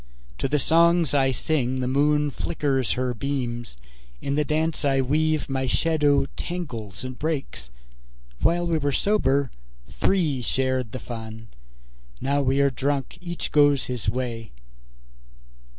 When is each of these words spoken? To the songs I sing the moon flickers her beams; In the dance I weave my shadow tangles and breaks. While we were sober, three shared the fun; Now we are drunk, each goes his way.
To 0.39 0.47
the 0.47 0.57
songs 0.57 1.13
I 1.13 1.31
sing 1.31 1.79
the 1.79 1.87
moon 1.87 2.31
flickers 2.31 2.93
her 2.93 3.13
beams; 3.13 3.77
In 4.19 4.33
the 4.33 4.43
dance 4.43 4.83
I 4.83 4.99
weave 4.99 5.47
my 5.47 5.67
shadow 5.67 6.25
tangles 6.35 7.03
and 7.03 7.19
breaks. 7.19 7.69
While 8.41 8.65
we 8.65 8.79
were 8.79 8.93
sober, 8.93 9.51
three 9.91 10.41
shared 10.41 10.91
the 10.91 10.97
fun; 10.97 11.49
Now 12.19 12.41
we 12.41 12.61
are 12.61 12.71
drunk, 12.71 13.19
each 13.21 13.51
goes 13.51 13.85
his 13.85 14.09
way. 14.09 14.49